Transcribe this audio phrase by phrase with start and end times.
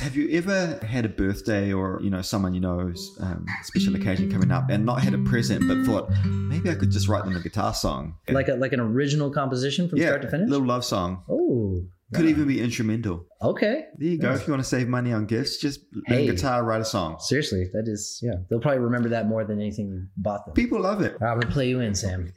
[0.00, 4.30] Have you ever had a birthday or you know someone you know's um, special occasion
[4.32, 7.36] coming up and not had a present, but thought maybe I could just write them
[7.36, 10.48] a guitar song, Like a like an original composition from yeah, start to finish.
[10.48, 11.22] A little love song.
[11.28, 11.82] oh,
[12.14, 13.26] Could even be instrumental.
[13.42, 13.84] okay.
[13.98, 14.32] There you go.
[14.32, 16.26] If you want to save money on gifts, just Hey.
[16.26, 17.18] guitar, write a song.
[17.20, 18.36] Seriously, that is yeah.
[18.48, 20.54] They'll probably remember that more than anything you bought them.
[20.54, 21.12] People love it.
[21.20, 22.32] I'm gonna play you in, Sam.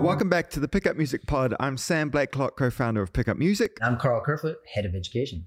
[0.00, 1.54] Uh, welcome back to the Pickup Music Pod.
[1.60, 3.76] I'm Sam Blakelock, co-founder of Pickup Music.
[3.82, 5.46] I'm Karl Kerfoot, head of education.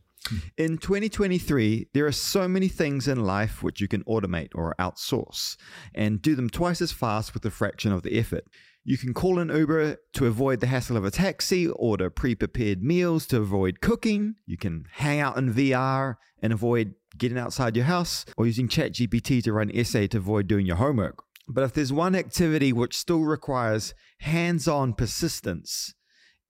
[0.58, 5.58] In 2023, there are so many things in life which you can automate or outsource
[5.96, 8.46] and do them twice as fast with a fraction of the effort.
[8.84, 12.84] You can call an Uber to avoid the hassle of a taxi, order pre prepared
[12.84, 14.36] meals to avoid cooking.
[14.46, 19.42] You can hang out in VR and avoid getting outside your house, or using ChatGPT
[19.44, 21.24] to write an essay to avoid doing your homework.
[21.48, 25.94] But if there's one activity which still requires hands on persistence,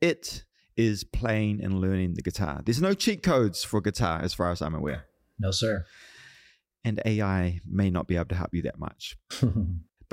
[0.01, 0.43] it
[0.77, 2.61] is playing and learning the guitar.
[2.63, 5.05] There's no cheat codes for guitar, as far as I'm aware.
[5.39, 5.85] No, sir.
[6.83, 9.17] And AI may not be able to help you that much.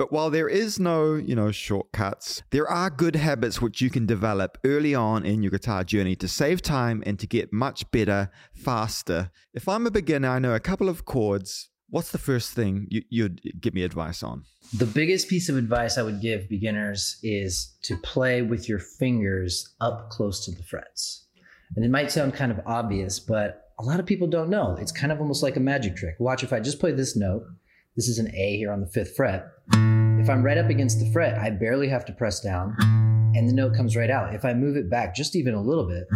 [0.01, 4.07] But while there is no, you know, shortcuts, there are good habits which you can
[4.07, 8.31] develop early on in your guitar journey to save time and to get much better
[8.51, 9.29] faster.
[9.53, 11.69] If I'm a beginner, I know a couple of chords.
[11.91, 14.45] What's the first thing you, you'd give me advice on?
[14.73, 19.73] the biggest piece of advice I would give beginners is to play with your fingers
[19.81, 21.25] up close to the frets.
[21.75, 24.77] And it might sound kind of obvious, but a lot of people don't know.
[24.79, 26.15] It's kind of almost like a magic trick.
[26.19, 27.43] Watch if I just play this note.
[27.97, 29.47] This is an A here on the fifth fret.
[29.73, 32.77] If I'm right up against the fret, I barely have to press down
[33.35, 34.33] and the note comes right out.
[34.33, 36.07] If I move it back just even a little bit,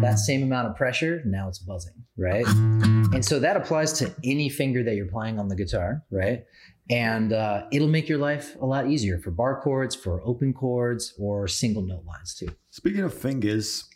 [0.00, 2.46] that same amount of pressure, now it's buzzing, right?
[2.46, 6.44] And so that applies to any finger that you're playing on the guitar, right?
[6.88, 11.14] And uh, it'll make your life a lot easier for bar chords, for open chords,
[11.18, 12.48] or single note lines too.
[12.70, 13.88] Speaking of fingers,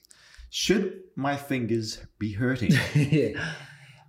[0.50, 2.72] should my fingers be hurting?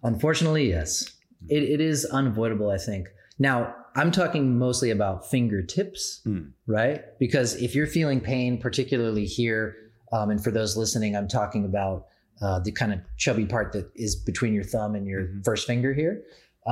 [0.03, 1.11] Unfortunately, yes.
[1.49, 3.07] It, it is unavoidable, I think.
[3.39, 6.47] Now, I'm talking mostly about fingertips, Hmm.
[6.67, 7.01] right?
[7.19, 9.75] Because if you're feeling pain, particularly here,
[10.15, 11.97] um, and for those listening, I'm talking about
[12.41, 15.43] uh, the kind of chubby part that is between your thumb and your Mhm.
[15.45, 16.15] first finger here.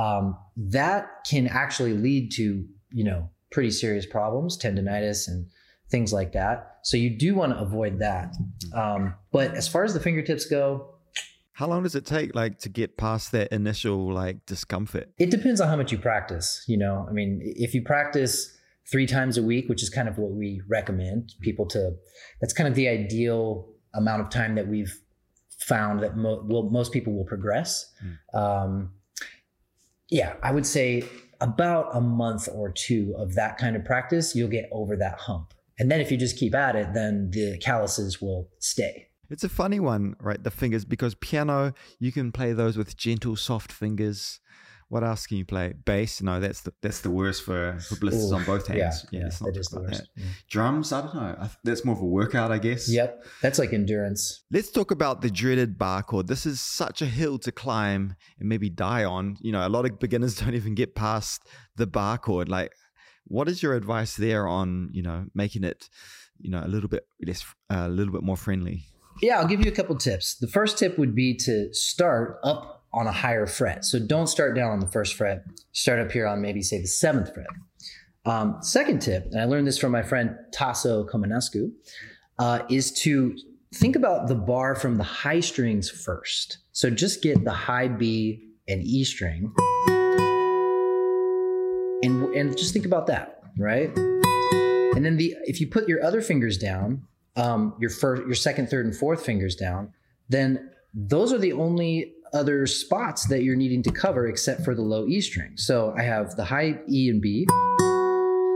[0.04, 2.44] Um, that can actually lead to,
[2.98, 5.46] you know, pretty serious problems, tendonitis and
[5.90, 6.56] things like that.
[6.82, 8.34] So you do want to avoid that.
[8.82, 10.90] Um, but as far as the fingertips go,
[11.60, 15.06] How long does it take, like, to get past that initial like discomfort?
[15.18, 16.64] It depends on how much you practice.
[16.66, 18.34] You know, I mean, if you practice
[18.90, 21.92] three times a week, which is kind of what we recommend people to,
[22.40, 25.00] that's kind of the ideal amount of time that we've
[25.58, 27.90] found that mo- will, most people will progress.
[28.34, 28.92] Um,
[30.10, 31.04] yeah, I would say
[31.40, 35.54] about a month or two of that kind of practice, you'll get over that hump.
[35.78, 39.08] And then if you just keep at it, then the calluses will stay.
[39.30, 40.42] It's a funny one, right?
[40.42, 44.40] The fingers, because piano, you can play those with gentle, soft fingers.
[44.88, 45.74] What else can you play?
[45.84, 46.20] Bass?
[46.22, 49.06] No, that's the that's the worst for, for blisters Ooh, on both hands.
[49.10, 50.08] Yeah, yeah, that talk the worst.
[50.16, 50.24] that.
[50.48, 50.92] Drums?
[50.92, 51.48] I don't know.
[51.64, 52.88] That's more of a workout, I guess.
[52.88, 54.42] Yep, that's like endurance.
[54.50, 56.26] Let's talk about the dreaded bar chord.
[56.28, 59.36] This is such a hill to climb and maybe die on.
[59.40, 61.44] You know, a lot of beginners don't even get past
[61.76, 62.48] the bar chord.
[62.48, 62.72] Like,
[63.24, 65.88] what is your advice there on you know making it,
[66.38, 68.84] you know, a little bit less, uh, a little bit more friendly?
[69.22, 70.34] Yeah, I'll give you a couple tips.
[70.34, 73.84] The first tip would be to start up on a higher fret.
[73.84, 75.44] So don't start down on the first fret.
[75.72, 77.46] Start up here on maybe say the seventh fret.
[78.24, 81.70] Um, second tip, and I learned this from my friend Tasso Komanescu,
[82.38, 83.36] uh, is to
[83.74, 86.58] think about the bar from the high strings first.
[86.72, 89.52] So just get the high B and E string,
[92.02, 93.90] and and just think about that, right?
[93.96, 97.02] And then the if you put your other fingers down,
[97.36, 99.92] um, your first, your second, third, and fourth fingers down,
[100.28, 104.82] then those are the only other spots that you're needing to cover except for the
[104.82, 105.52] low E string.
[105.56, 107.46] So I have the high E and B,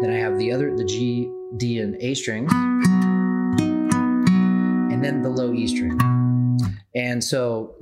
[0.02, 2.52] then I have the other the G, D, and A strings,
[4.92, 5.98] and then the low E string.
[6.94, 7.76] And so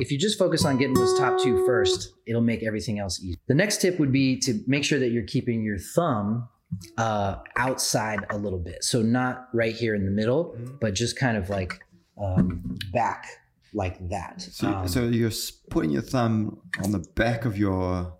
[0.00, 3.38] if you just focus on getting those top two first, it'll make everything else easy.
[3.46, 6.48] The next tip would be to make sure that you're keeping your thumb
[6.96, 8.84] uh, outside a little bit.
[8.84, 11.80] So not right here in the middle, but just kind of like
[12.20, 13.26] um, back
[13.74, 14.40] like that.
[14.40, 15.30] So, Um, so you're
[15.70, 18.14] putting your thumb on the back of your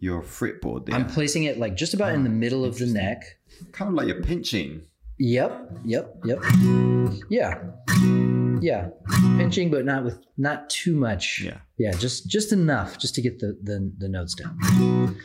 [0.00, 3.22] your fretboard there, I'm placing it like just about in the middle of the neck.
[3.72, 4.82] kind of like you're pinching.
[5.18, 6.42] Yep, yep, yep.
[7.30, 7.62] Yeah.
[8.60, 8.88] Yeah.
[9.36, 11.42] Pinching, but not with not too much.
[11.44, 11.58] Yeah.
[11.78, 15.16] Yeah, just just enough just to get the the, the notes down.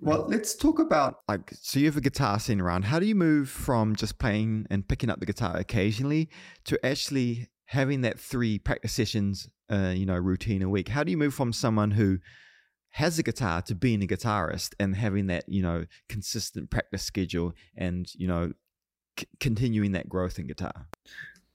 [0.00, 2.84] Well, let's talk about like so you have a guitar sitting around.
[2.84, 6.28] How do you move from just playing and picking up the guitar occasionally
[6.64, 10.88] to actually having that three practice sessions, uh, you know, routine a week?
[10.88, 12.18] How do you move from someone who
[12.96, 17.52] has a guitar to being a guitarist and having that you know consistent practice schedule
[17.76, 18.52] and you know
[19.18, 20.86] c- continuing that growth in guitar?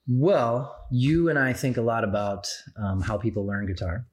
[0.07, 2.47] Well, you and I think a lot about
[2.77, 4.05] um, how people learn guitar,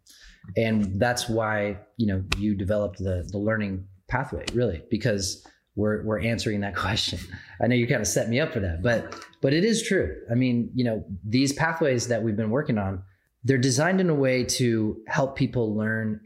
[0.56, 5.46] and that's why you know you developed the the learning pathway really because
[5.78, 7.19] we're we're answering that question.
[7.62, 10.14] I know you kind of set me up for that, but but it is true.
[10.30, 13.02] I mean, you know, these pathways that we've been working on,
[13.44, 16.20] they're designed in a way to help people learn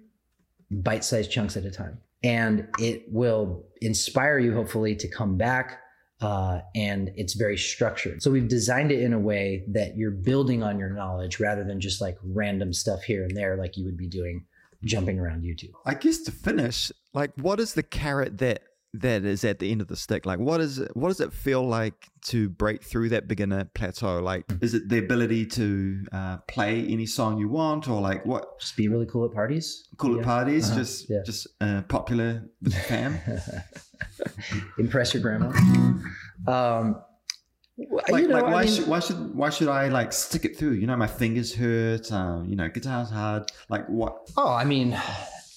[0.70, 5.80] bite-sized chunks at a time, and it will inspire you hopefully to come back
[6.22, 8.22] uh, and it's very structured.
[8.22, 11.80] So we've designed it in a way that you're building on your knowledge rather than
[11.80, 14.46] just like random stuff here and there, like you would be doing
[14.84, 15.72] jumping around YouTube.
[15.84, 18.62] I guess to finish, like, what is the carrot that
[18.94, 20.26] that is at the end of the stick?
[20.26, 24.20] Like, what is it, what does it feel like to break through that beginner plateau?
[24.20, 24.62] Like, mm.
[24.62, 28.60] is it the ability to uh, play any song you want, or like what?
[28.60, 29.88] Just be really cool at parties.
[29.96, 30.20] Cool yeah.
[30.20, 30.78] at parties, uh-huh.
[30.78, 31.22] just yeah.
[31.24, 33.18] just uh, popular with the fam.
[34.78, 35.52] Impress your grandma.
[36.46, 37.02] Um,
[37.90, 40.58] like, you know, like why mean, should why should why should I like stick it
[40.58, 40.72] through?
[40.72, 42.12] You know, my fingers hurt.
[42.12, 43.50] Um, you know, guitar's hard.
[43.68, 44.28] Like what?
[44.36, 44.98] Oh, I mean,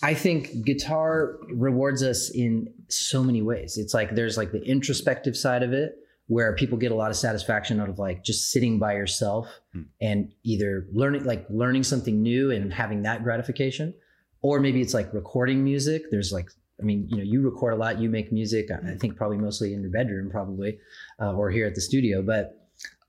[0.03, 3.77] I think guitar rewards us in so many ways.
[3.77, 5.95] It's like there's like the introspective side of it
[6.27, 9.83] where people get a lot of satisfaction out of like just sitting by yourself hmm.
[10.01, 13.93] and either learning like learning something new and having that gratification
[14.41, 16.49] or maybe it's like recording music there's like
[16.81, 19.73] i mean you know you record a lot you make music i think probably mostly
[19.73, 20.79] in your bedroom probably
[21.21, 22.61] uh, or here at the studio but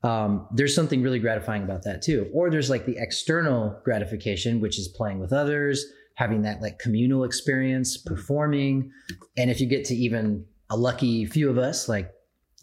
[0.03, 4.77] um, there's something really gratifying about that too or there's like the external gratification which
[4.77, 5.85] is playing with others
[6.17, 8.91] having that like communal experience, performing.
[9.37, 12.11] And if you get to even a lucky few of us, like,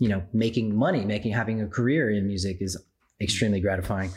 [0.00, 2.76] you know, making money, making, having a career in music is
[3.20, 4.10] extremely gratifying.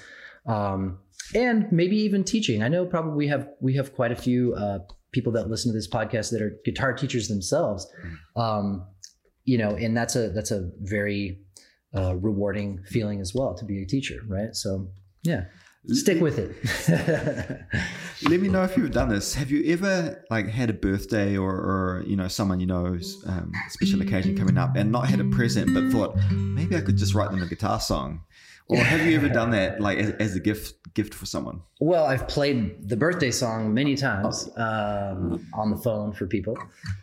[0.47, 0.97] Um,
[1.35, 2.63] and maybe even teaching.
[2.63, 4.79] I know probably we have, we have quite a few, uh,
[5.11, 7.85] people that listen to this podcast that are guitar teachers themselves.
[8.35, 8.87] Um,
[9.43, 11.41] you know, and that's a, that's a very,
[11.95, 14.19] uh, rewarding feeling as well to be a teacher.
[14.27, 14.55] Right.
[14.55, 14.89] So
[15.21, 15.43] yeah.
[15.89, 17.61] Stick with it.
[18.29, 19.33] Let me know if you've done this.
[19.35, 23.51] Have you ever like had a birthday or, or you know someone you know's um,
[23.69, 27.13] special occasion coming up and not had a present, but thought maybe I could just
[27.13, 28.23] write them a guitar song?
[28.69, 31.61] Or have you ever done that like as, as a gift gift for someone?
[31.79, 36.57] Well, I've played the birthday song many times um, on the phone for people,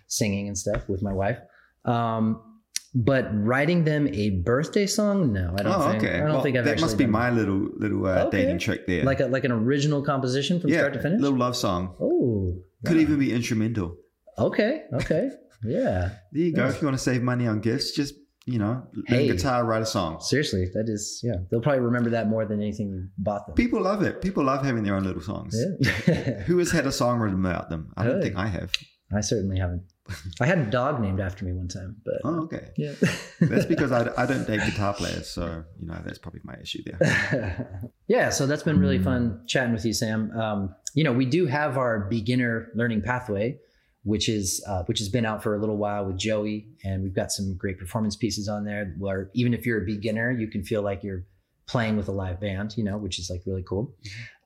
[0.09, 1.39] singing and stuff with my wife.
[1.87, 2.54] Um,
[2.95, 5.75] but writing them a birthday song, no, I don't.
[5.75, 6.15] Oh, think, okay.
[6.15, 6.65] I don't well, think I've.
[6.65, 8.43] That must be my little little uh, okay.
[8.43, 9.05] dating trick there.
[9.05, 11.21] Like a like an original composition from yeah, start to finish.
[11.21, 11.97] little love song.
[12.01, 13.97] Oh, could even be instrumental.
[14.39, 14.83] Okay.
[14.93, 15.31] Okay.
[15.65, 16.11] Yeah.
[16.33, 16.67] there you go.
[16.67, 18.15] If you want to save money on gifts, just
[18.47, 20.21] you know, hey, guitar, write a song.
[20.21, 21.37] Seriously, that is yeah.
[21.51, 23.57] They'll probably remember that more than anything you bought them.
[23.57, 24.21] People love it.
[24.21, 25.57] People love having their own little songs.
[25.81, 26.13] Yeah.
[26.47, 27.93] Who has had a song written about them?
[27.97, 28.71] I don't think I have.
[29.13, 29.83] I certainly haven't.
[30.41, 32.93] I had a dog named after me one time, but oh, okay, yeah,
[33.41, 36.83] that's because I, I don't date guitar players, so you know that's probably my issue
[36.85, 37.91] there.
[38.07, 40.31] yeah, so that's been really fun chatting with you, Sam.
[40.39, 43.59] Um, you know, we do have our beginner learning pathway,
[44.03, 47.15] which is uh, which has been out for a little while with Joey, and we've
[47.15, 48.95] got some great performance pieces on there.
[48.99, 51.25] Where even if you're a beginner, you can feel like you're
[51.67, 53.97] playing with a live band, you know, which is like really cool.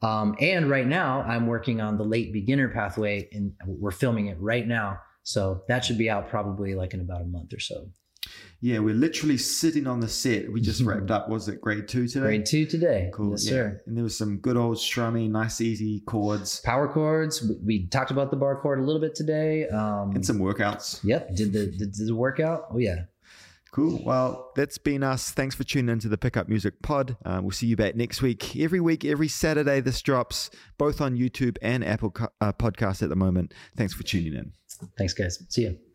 [0.03, 4.37] Um, and right now, I'm working on the late beginner pathway, and we're filming it
[4.39, 7.91] right now so that should be out probably like in about a month or so.
[8.63, 10.51] Yeah, we're literally sitting on the set.
[10.51, 11.29] We just wrapped up.
[11.29, 12.25] Was it grade two today?
[12.25, 13.11] Grade two today.
[13.13, 13.33] Cool.
[13.33, 13.51] Yes, yeah.
[13.51, 13.83] sir.
[13.87, 16.61] And there was some good old strummy, nice easy chords.
[16.61, 17.43] Power chords.
[17.43, 19.69] We, we talked about the bar chord a little bit today.
[19.69, 21.05] Um, and some workouts.
[21.05, 21.37] Yep.
[21.37, 22.69] Did the did, did the workout?
[22.73, 23.05] Oh yeah.
[23.71, 24.03] Cool.
[24.03, 25.31] Well, that's been us.
[25.31, 27.19] Thanks for tuning into the Pickup Music Pod.
[27.23, 28.57] Uh, we'll see you back next week.
[28.57, 33.17] Every week, every Saturday, this drops both on YouTube and Apple uh, Podcast at the
[33.17, 33.53] moment.
[33.77, 34.53] Thanks for tuning in.
[34.97, 35.43] Thanks, guys.
[35.49, 35.88] See you.